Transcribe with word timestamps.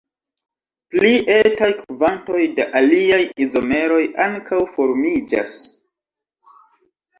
Pli 0.93 1.11
etaj 1.33 1.69
kvantoj 1.81 2.39
da 2.61 2.67
aliaj 2.81 3.21
izomeroj 3.47 4.01
ankaŭ 4.27 4.65
formiĝas. 4.75 5.57